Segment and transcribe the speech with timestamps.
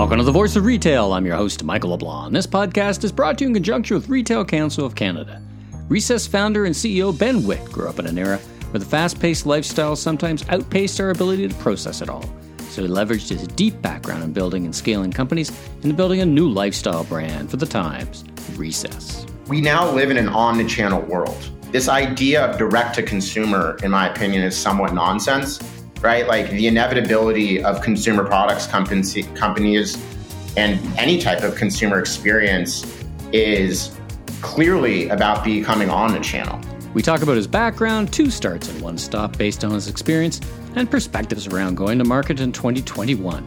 [0.00, 1.12] Welcome to the Voice of Retail.
[1.12, 2.32] I'm your host, Michael LeBlanc.
[2.32, 5.42] This podcast is brought to you in conjunction with Retail Council of Canada.
[5.90, 8.38] Recess founder and CEO Ben Witte grew up in an era
[8.70, 12.24] where the fast paced lifestyle sometimes outpaced our ability to process it all.
[12.70, 15.52] So he leveraged his deep background in building and scaling companies
[15.82, 18.24] into building a new lifestyle brand for the times
[18.56, 19.26] Recess.
[19.48, 21.50] We now live in an omni-channel world.
[21.72, 25.58] This idea of direct to consumer, in my opinion, is somewhat nonsense
[26.02, 26.26] right?
[26.26, 30.02] Like the inevitability of consumer products companies, companies
[30.56, 33.96] and any type of consumer experience is
[34.42, 36.60] clearly about becoming omni-channel.
[36.92, 40.40] We talk about his background, two starts and one stop based on his experience,
[40.74, 43.46] and perspectives around going to market in 2021.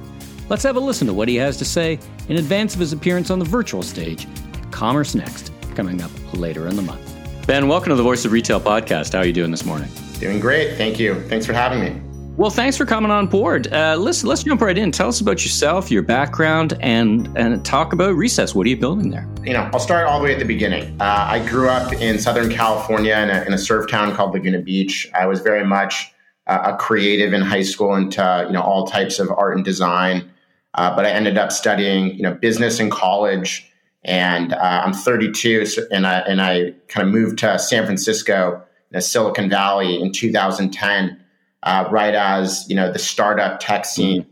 [0.49, 3.29] Let's have a listen to what he has to say in advance of his appearance
[3.29, 7.09] on the virtual stage at CommerceNext, coming up later in the month.
[7.47, 9.11] Ben, welcome to the Voice of Retail podcast.
[9.11, 9.89] How are you doing this morning?
[10.19, 10.77] Doing great.
[10.77, 11.21] Thank you.
[11.27, 12.12] Thanks for having me.
[12.35, 13.71] Well, thanks for coming on board.
[13.71, 14.91] Uh, let's let's jump right in.
[14.91, 18.55] Tell us about yourself, your background, and and talk about Recess.
[18.55, 19.27] What are you building there?
[19.43, 20.99] You know, I'll start all the way at the beginning.
[20.99, 24.61] Uh, I grew up in Southern California in a, in a, surf town called Laguna
[24.61, 25.07] Beach.
[25.13, 26.11] I was very much
[26.47, 30.31] uh, a creative in high school into you know all types of art and design.
[30.73, 33.71] Uh, but I ended up studying you know business in college,
[34.03, 38.63] and uh, I'm 32, and I and I kind of moved to San Francisco,
[38.99, 41.19] Silicon Valley in 2010
[41.63, 44.25] uh, right as you know the startup tech scene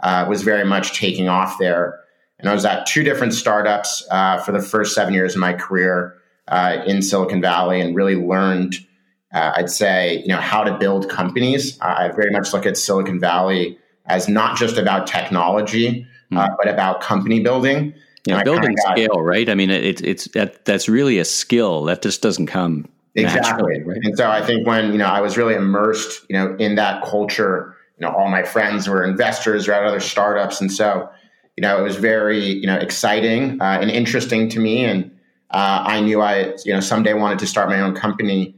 [0.00, 2.00] uh, was very much taking off there.
[2.38, 5.52] And I was at two different startups uh, for the first seven years of my
[5.54, 8.76] career uh, in Silicon Valley, and really learned,
[9.34, 11.78] uh, I'd say, you know, how to build companies.
[11.80, 16.56] I very much look at Silicon Valley as not just about technology, mm.
[16.56, 17.92] but about company building.
[18.24, 19.48] Yeah, building scale, right?
[19.48, 22.86] I mean, it's it's that, that's really a skill that just doesn't come
[23.18, 23.82] Exactly.
[23.82, 23.98] Right?
[24.02, 27.02] And so I think when, you know, I was really immersed, you know, in that
[27.04, 30.60] culture, you know, all my friends were investors or at other startups.
[30.60, 31.08] And so,
[31.56, 34.84] you know, it was very, you know, exciting uh, and interesting to me.
[34.84, 35.10] And
[35.50, 38.54] uh, I knew I, you know, someday wanted to start my own company.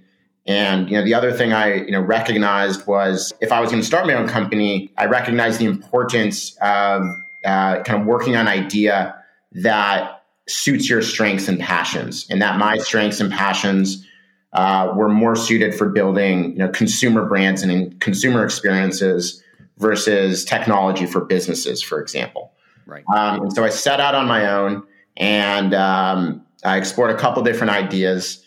[0.47, 3.81] And, you know, the other thing I, you know, recognized was if I was going
[3.81, 7.09] to start my own company, I recognized the importance of
[7.45, 9.17] uh, kind of working on an idea
[9.53, 14.07] that suits your strengths and passions and that my strengths and passions
[14.53, 19.43] uh, were more suited for building you know consumer brands and consumer experiences
[19.81, 22.53] versus technology for businesses, for example.
[22.87, 23.05] Right.
[23.17, 27.43] Um, and so I set out on my own and um, I explored a couple
[27.43, 28.45] different ideas.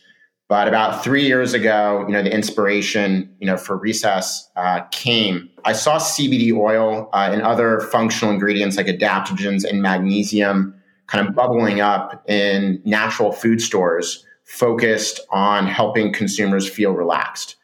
[0.48, 5.50] But about three years ago, you know, the inspiration, you know, for Recess uh, came.
[5.66, 10.76] I saw CBD oil uh, and other functional ingredients like adaptogens and magnesium
[11.08, 17.56] kind of bubbling up in natural food stores focused on helping consumers feel relaxed.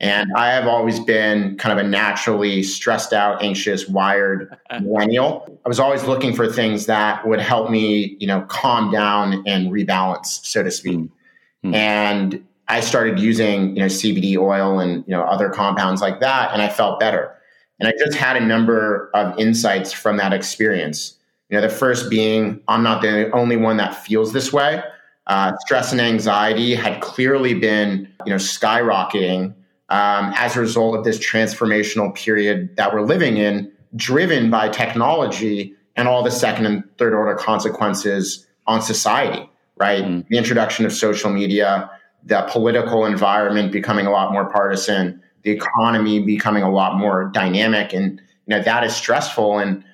[0.00, 5.60] And I have always been kind of a naturally stressed out, anxious, wired millennial.
[5.66, 9.70] I was always looking for things that would help me, you know, calm down and
[9.70, 11.00] rebalance, so to speak.
[11.00, 11.74] Mm-hmm.
[11.74, 16.52] And I started using, you know, CBD oil and, you know, other compounds like that,
[16.54, 17.34] and I felt better.
[17.78, 21.14] And I just had a number of insights from that experience.
[21.50, 24.82] You know, the first being, I'm not the only one that feels this way.
[25.28, 29.54] Uh, stress and anxiety had clearly been, you know, skyrocketing
[29.90, 35.74] um, as a result of this transformational period that we're living in, driven by technology
[35.96, 39.48] and all the second and third order consequences on society.
[39.76, 40.26] Right, mm.
[40.28, 41.88] the introduction of social media,
[42.24, 47.92] the political environment becoming a lot more partisan, the economy becoming a lot more dynamic,
[47.92, 49.84] and you know that is stressful and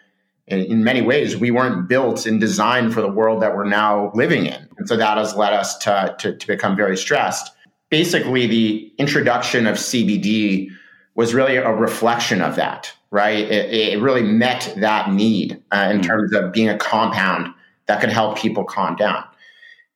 [0.46, 4.46] in many ways, we weren't built and designed for the world that we're now living
[4.46, 4.68] in.
[4.76, 7.50] And so that has led us to, to, to become very stressed.
[7.90, 10.68] Basically, the introduction of CBD
[11.14, 13.38] was really a reflection of that, right?
[13.38, 16.00] It, it really met that need uh, in mm-hmm.
[16.00, 17.48] terms of being a compound
[17.86, 19.24] that could help people calm down.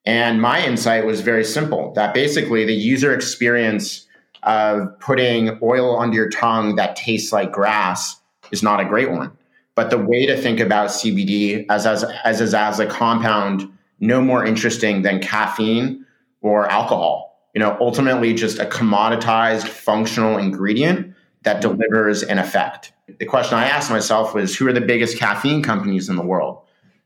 [0.06, 4.06] And my insight was very simple that basically the user experience
[4.44, 8.16] of putting oil under your tongue that tastes like grass
[8.50, 9.36] is not a great one.
[9.78, 13.70] But the way to think about CBD as as as, as, as a compound
[14.00, 16.04] no more interesting than caffeine
[16.40, 17.48] or alcohol.
[17.54, 21.14] You know, ultimately just a commoditized functional ingredient
[21.44, 22.92] that delivers an effect.
[23.20, 26.60] The question I asked myself was who are the biggest caffeine companies in the world?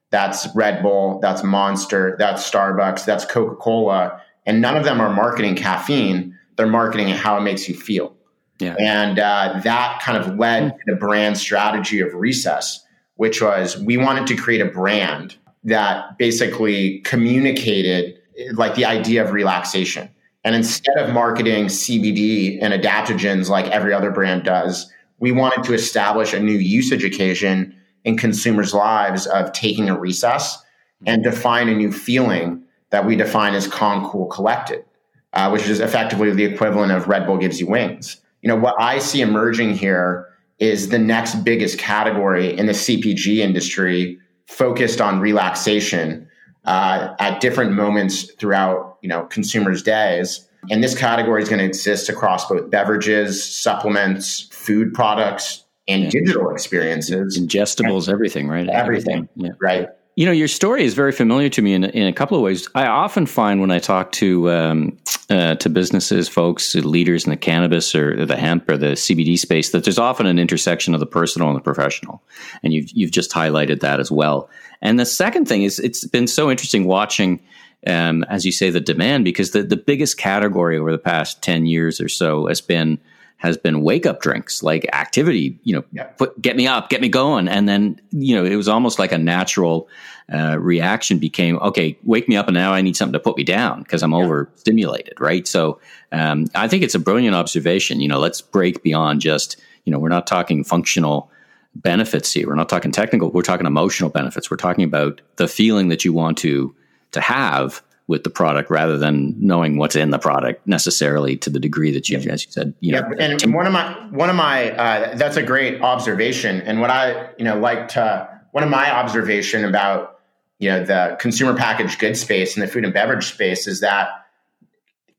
[0.08, 4.18] That's Red Bull, that's Monster, that's Starbucks, that's Coca Cola.
[4.46, 6.38] And none of them are marketing caffeine.
[6.56, 8.16] They're marketing how it makes you feel.
[8.62, 8.76] Yeah.
[8.78, 12.84] And uh, that kind of led to the brand strategy of Recess,
[13.16, 18.18] which was we wanted to create a brand that basically communicated
[18.54, 20.08] like the idea of relaxation.
[20.44, 25.74] And instead of marketing CBD and adaptogens like every other brand does, we wanted to
[25.74, 30.58] establish a new usage occasion in consumers' lives of taking a recess
[31.06, 34.84] and define a new feeling that we define as calm, cool, collected,
[35.32, 38.20] uh, which is effectively the equivalent of Red Bull gives you wings.
[38.42, 40.28] You know, what I see emerging here
[40.58, 46.28] is the next biggest category in the CPG industry focused on relaxation
[46.64, 50.48] uh, at different moments throughout, you know, consumers' days.
[50.70, 56.10] And this category is going to exist across both beverages, supplements, food products, and yeah.
[56.10, 57.38] digital experiences.
[57.38, 58.68] Ingestibles, everything, right?
[58.68, 59.28] Everything, everything.
[59.34, 59.50] Yeah.
[59.60, 59.88] right?
[60.14, 62.68] You know, your story is very familiar to me in, in a couple of ways.
[62.74, 64.98] I often find when I talk to um,
[65.30, 69.70] uh, to businesses, folks, leaders in the cannabis or the hemp or the CBD space,
[69.70, 72.22] that there's often an intersection of the personal and the professional,
[72.62, 74.50] and you've you've just highlighted that as well.
[74.82, 77.40] And the second thing is, it's been so interesting watching,
[77.86, 81.64] um, as you say, the demand because the the biggest category over the past ten
[81.64, 82.98] years or so has been
[83.42, 86.04] has been wake up drinks, like activity, you know, yeah.
[86.04, 87.48] put, get me up, get me going.
[87.48, 89.88] And then, you know, it was almost like a natural
[90.32, 93.42] uh, reaction became, okay, wake me up and now I need something to put me
[93.42, 94.18] down because I'm yeah.
[94.18, 95.44] overstimulated, right?
[95.48, 95.80] So
[96.12, 98.00] um, I think it's a brilliant observation.
[98.00, 101.28] You know, let's break beyond just, you know, we're not talking functional
[101.74, 102.46] benefits here.
[102.46, 103.32] We're not talking technical.
[103.32, 104.52] We're talking emotional benefits.
[104.52, 106.72] We're talking about the feeling that you want to
[107.10, 107.82] to have
[108.12, 112.10] with the product rather than knowing what's in the product necessarily to the degree that
[112.10, 113.16] you, as you said, you yeah, know.
[113.18, 116.60] And one of my one of my uh, that's a great observation.
[116.60, 120.20] And what I you know like to one of my observation about
[120.58, 124.10] you know the consumer packaged goods space and the food and beverage space is that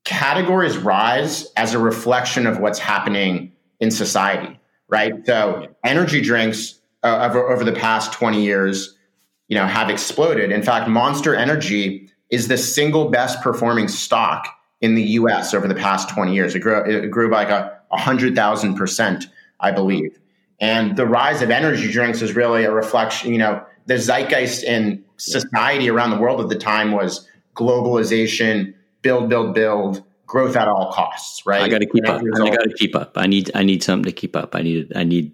[0.04, 5.26] categories rise as a reflection of what's happening in society, right?
[5.26, 8.96] So energy drinks uh, over, over the past 20 years,
[9.48, 10.52] you know, have exploded.
[10.52, 14.48] In fact, Monster Energy is the single best performing stock
[14.82, 16.56] in the US over the past 20 years.
[16.56, 19.26] It grew, it grew by like a 100,000%,
[19.60, 20.20] I believe.
[20.60, 25.04] And the rise of energy drinks is really a reflection, you know, the zeitgeist in
[25.18, 30.92] society around the world at the time was globalization, build, build, build, growth at all
[30.92, 31.62] costs, right?
[31.62, 32.20] I got to keep up.
[32.20, 33.12] I got to keep up.
[33.16, 34.56] I need, I need something to keep up.
[34.56, 35.34] I need, I need,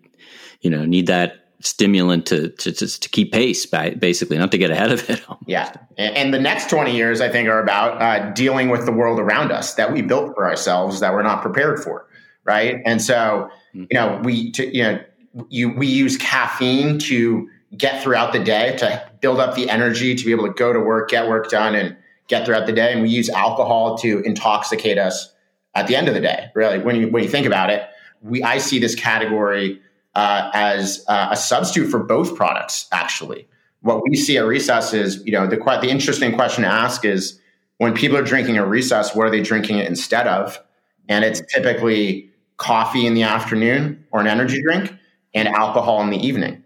[0.60, 4.92] you know, need that stimulant to, to, to, keep pace, basically, not to get ahead
[4.92, 5.22] of it.
[5.48, 5.74] Yeah.
[5.98, 9.52] And the next 20 years, I think, are about uh, dealing with the world around
[9.52, 12.08] us that we built for ourselves that we're not prepared for.
[12.44, 12.82] Right.
[12.86, 13.86] And so, mm-hmm.
[13.90, 15.02] you know, we, to, you know,
[15.50, 20.26] you, we use caffeine to get throughout the day to build up the energy to
[20.26, 21.98] be able to go to work, get work done, and
[22.28, 22.94] get throughout the day.
[22.94, 25.34] And we use alcohol to intoxicate us
[25.76, 26.50] at the end of the day.
[26.56, 27.84] Really, when you when you think about it,
[28.22, 29.82] we I see this category
[30.20, 32.88] uh, as uh, a substitute for both products.
[32.92, 33.48] Actually,
[33.84, 37.40] what we see at recess is, you know, the the interesting question to ask is
[37.78, 40.62] when people are drinking a recess, what are they drinking it instead of?
[41.08, 44.94] And it's typically coffee in the afternoon or an energy drink
[45.34, 46.66] and alcohol in the evening.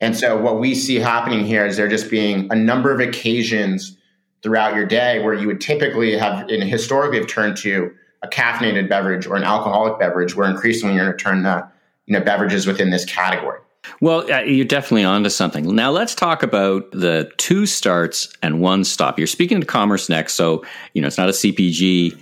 [0.00, 3.96] And so what we see happening here is there just being a number of occasions
[4.42, 7.92] throughout your day where you would typically have and historically have turned to
[8.24, 11.70] a caffeinated beverage or an alcoholic beverage, where increasingly you're going to turn to
[12.08, 13.60] you know beverages within this category.
[14.00, 15.74] Well, you're definitely onto something.
[15.74, 19.18] Now let's talk about the two starts and one stop.
[19.18, 20.64] You're speaking to CommerceNext, so
[20.94, 22.18] you know it's not a CPG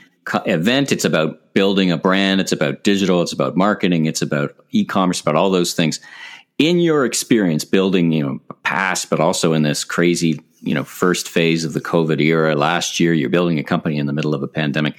[0.47, 0.93] event.
[0.93, 2.41] It's about building a brand.
[2.41, 3.23] It's about digital.
[3.23, 4.07] It's about marketing.
[4.07, 5.21] It's about e-commerce.
[5.21, 6.01] About all those things.
[6.59, 11.29] In your experience, building you know past, but also in this crazy you know first
[11.29, 14.43] phase of the COVID era last year, you're building a company in the middle of
[14.43, 14.97] a pandemic.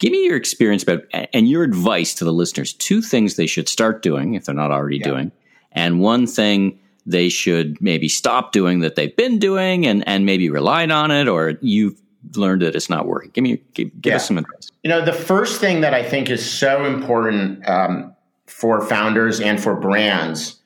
[0.00, 2.72] Give me your experience about and your advice to the listeners.
[2.72, 5.04] Two things they should start doing if they're not already yeah.
[5.04, 5.32] doing,
[5.72, 10.48] and one thing they should maybe stop doing that they've been doing and and maybe
[10.48, 12.00] relied on it, or you've
[12.34, 13.30] learned that it's not working.
[13.34, 14.16] Give me give, give yeah.
[14.16, 14.72] us some advice.
[14.82, 18.16] You know, the first thing that I think is so important um,
[18.46, 20.58] for founders and for brands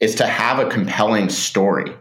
[0.00, 1.94] is to have a compelling story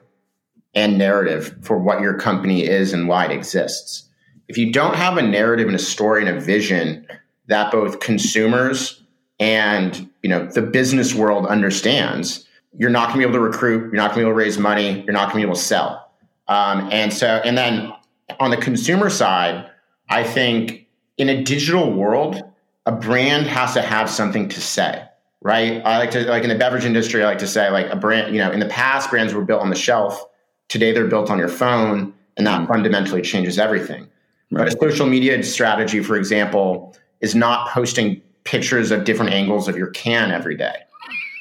[0.74, 4.10] and narrative for what your company is and why it exists
[4.52, 7.08] if you don't have a narrative and a story and a vision
[7.48, 9.02] that both consumers
[9.40, 12.46] and you know the business world understands,
[12.78, 13.84] you're not going to be able to recruit.
[13.84, 15.04] You're not going to be able to raise money.
[15.04, 16.12] You're not going to be able to sell.
[16.50, 17.94] Um, and so, and then
[18.42, 19.70] on the consumer side,
[20.10, 20.86] I think
[21.18, 22.44] in a digital world,
[22.86, 25.02] a brand has to have something to say,
[25.42, 25.82] right?
[25.86, 28.36] I like to like in the beverage industry, I like to say like a brand.
[28.36, 30.26] You know, in the past, brands were built on the shelf.
[30.68, 34.10] Today, they're built on your phone, and that fundamentally changes everything.
[34.52, 34.68] Right.
[34.68, 39.88] A social media strategy, for example, is not posting pictures of different angles of your
[39.88, 40.76] can every day.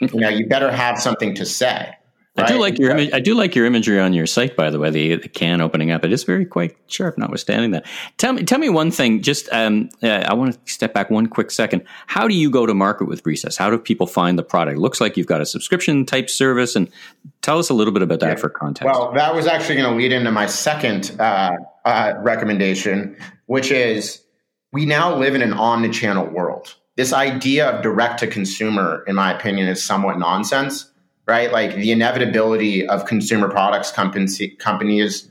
[0.00, 1.95] you know, you better have something to say.
[2.37, 2.49] Right?
[2.49, 3.12] I do like your image.
[3.12, 4.90] I do like your imagery on your site, by the way.
[4.90, 7.19] The, the can opening up, it is very quite sharp.
[7.19, 7.87] Notwithstanding that,
[8.19, 9.21] tell me, tell me one thing.
[9.21, 11.83] Just, um, uh, I want to step back one quick second.
[12.07, 13.57] How do you go to market with Recess?
[13.57, 14.79] How do people find the product?
[14.79, 16.88] It looks like you've got a subscription type service, and
[17.43, 18.37] Tell us a little bit about that yeah.
[18.37, 18.85] for context.
[18.85, 21.52] Well, that was actually going to lead into my second uh,
[21.85, 24.23] uh, recommendation, which is
[24.73, 26.75] we now live in an omni-channel world.
[26.97, 30.91] This idea of direct to consumer, in my opinion, is somewhat nonsense,
[31.27, 31.51] right?
[31.51, 35.29] Like the inevitability of consumer products companies, companies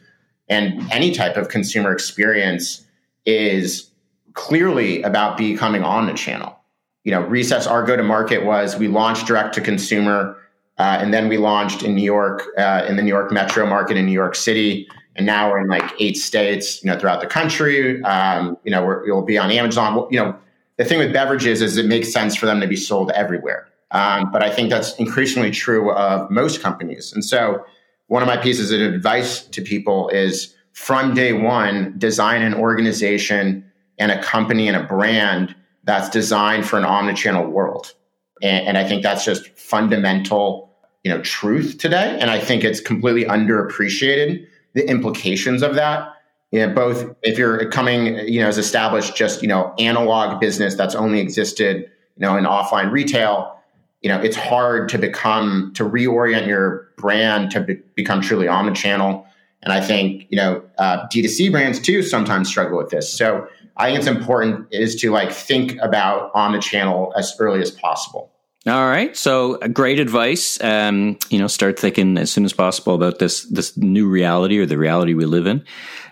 [0.48, 2.86] and any type of consumer experience
[3.26, 3.92] is
[4.34, 6.58] clearly about becoming omni-channel.
[7.04, 10.38] You know, Recess, our go-to-market was we launched direct to consumer,
[10.78, 13.96] uh, and then we launched in New York, uh, in the New York metro market
[13.96, 14.88] in New York City
[15.20, 18.02] and now we're in like eight states, you know, throughout the country.
[18.04, 20.08] Um, you know, we will be on Amazon.
[20.10, 20.36] You know,
[20.78, 23.68] the thing with beverages is it makes sense for them to be sold everywhere.
[23.92, 27.12] Um, but I think that's increasingly true of most companies.
[27.12, 27.66] And so,
[28.08, 33.70] one of my pieces of advice to people is from day one, design an organization
[33.98, 37.94] and a company and a brand that's designed for an omnichannel world.
[38.42, 40.74] And, and I think that's just fundamental,
[41.04, 42.18] you know, truth today.
[42.22, 44.48] And I think it's completely underappreciated
[44.80, 46.14] the implications of that.
[46.52, 50.74] You know, both if you're coming, you know, as established just, you know, analog business
[50.74, 51.82] that's only existed,
[52.18, 53.56] you know, in offline retail,
[54.02, 59.26] you know, it's hard to become, to reorient your brand to be, become truly omnichannel.
[59.62, 63.14] And I think, you know, uh, D2C brands too sometimes struggle with this.
[63.14, 68.32] So I think it's important is to like think about omnichannel as early as possible.
[68.70, 69.16] All right.
[69.18, 70.62] So uh, great advice.
[70.62, 74.66] Um, you know, start thinking as soon as possible about this this new reality or
[74.66, 75.66] the reality we live in.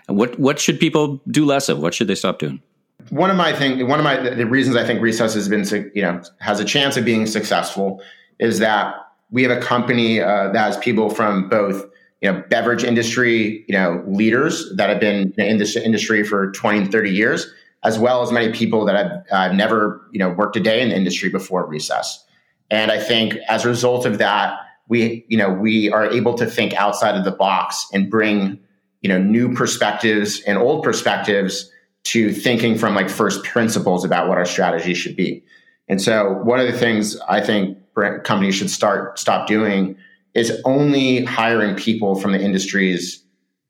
[0.08, 1.78] What what should people do less of?
[1.78, 2.60] What should they stop doing?
[3.10, 6.02] One of my thing, one of my the reasons I think Recess has been you
[6.02, 8.02] know has a chance of being successful
[8.40, 8.94] is that
[9.30, 11.84] we have a company uh, that has people from both
[12.20, 16.78] you know beverage industry you know leaders that have been in this industry for 20
[16.78, 17.52] and 30 years
[17.84, 20.88] as well as many people that have uh, never you know worked a day in
[20.88, 22.24] the industry before recess
[22.70, 24.58] and I think as a result of that,
[24.88, 28.58] we, you know, we are able to think outside of the box and bring,
[29.00, 31.70] you know, new perspectives and old perspectives
[32.04, 35.44] to thinking from like first principles about what our strategy should be.
[35.88, 37.78] And so one of the things I think
[38.24, 39.96] companies should start stop doing
[40.34, 43.22] is only hiring people from the industries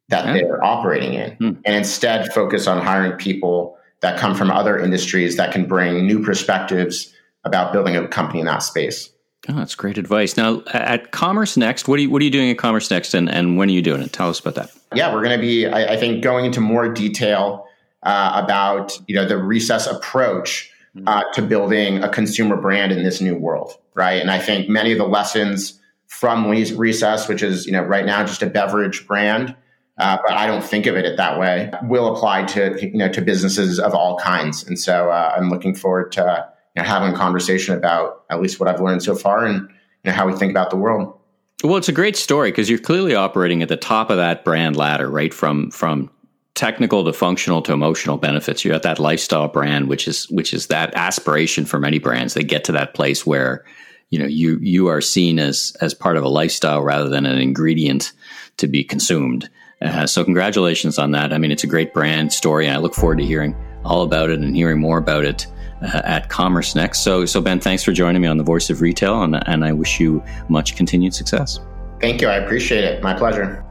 [0.09, 0.33] that yeah.
[0.35, 1.51] they're operating in hmm.
[1.65, 6.23] and instead focus on hiring people that come from other industries that can bring new
[6.23, 7.13] perspectives
[7.45, 9.11] about building a company in that space.
[9.49, 10.37] Oh, that's great advice.
[10.37, 13.69] Now, at CommerceNext, what are you, what are you doing at CommerceNext and, and when
[13.69, 14.13] are you doing it?
[14.13, 14.71] Tell us about that.
[14.95, 17.67] Yeah, we're going to be, I, I, think, going into more detail
[18.03, 20.71] uh, about you know the recess approach
[21.07, 24.21] uh, to building a consumer brand in this new world, right?
[24.21, 28.25] And I think many of the lessons from recess, which is you know right now
[28.25, 29.55] just a beverage brand,
[29.99, 33.21] uh, but I don't think of it that way, will apply to you know to
[33.21, 34.67] businesses of all kinds.
[34.67, 38.69] And so uh, I'm looking forward to know, having a conversation about at least what
[38.69, 39.69] I've learned so far and
[40.05, 41.19] you know, how we think about the world.
[41.65, 44.77] Well, it's a great story because you're clearly operating at the top of that brand
[44.77, 45.35] ladder, right?
[45.35, 46.11] From from
[46.55, 48.65] technical to functional to emotional benefits.
[48.65, 52.35] You're at that lifestyle brand, which is which is that aspiration for many brands.
[52.35, 53.65] They get to that place where
[54.11, 57.39] you know you you are seen as as part of a lifestyle rather than an
[57.39, 58.13] ingredient
[58.59, 59.51] to be consumed.
[59.81, 61.33] Uh, so congratulations on that.
[61.33, 64.31] I mean, it's a great brand story, and I look forward to hearing all about
[64.31, 65.47] it and hearing more about it
[65.83, 66.97] uh, at CommerceNext.
[66.97, 69.73] So, so Ben, thanks for joining me on the Voice of Retail, and, and I
[69.73, 71.61] wish you much continued success.
[72.01, 72.29] Thank you.
[72.29, 73.03] I appreciate it.
[73.03, 73.65] My pleasure.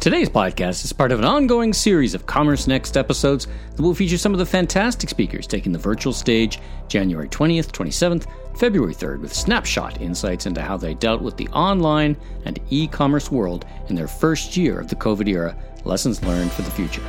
[0.00, 4.32] Today's podcast is part of an ongoing series of CommerceNext episodes that will feature some
[4.32, 8.26] of the fantastic speakers taking the virtual stage January 20th, 27th,
[8.58, 13.30] February 3rd with snapshot insights into how they dealt with the online and e commerce
[13.30, 17.04] world in their first year of the COVID era, lessons learned for the future.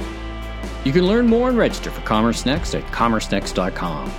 [0.84, 4.12] You can learn more and register for CommerceNext at commercenext.com.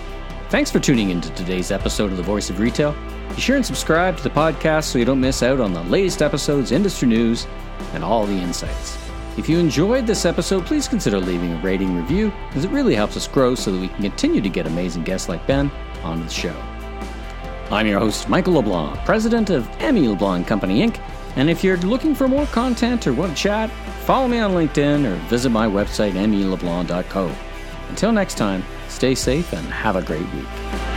[0.53, 2.95] Thanks for tuning in to today's episode of The Voice of Retail.
[3.35, 6.21] Be sure and subscribe to the podcast so you don't miss out on the latest
[6.21, 7.47] episodes, industry news,
[7.95, 8.99] and all the insights.
[9.39, 13.17] If you enjoyed this episode, please consider leaving a rating review, as it really helps
[13.17, 15.71] us grow so that we can continue to get amazing guests like Ben
[16.03, 16.55] on the show.
[17.71, 20.07] I'm your host, Michael LeBlanc, president of M.E.
[20.07, 21.01] LeBlanc Company Inc.
[21.37, 23.71] And if you're looking for more content or want to chat,
[24.05, 27.35] follow me on LinkedIn or visit my website, meleblanc.co.
[27.89, 28.63] Until next time,
[29.03, 30.92] Stay safe and have a great week.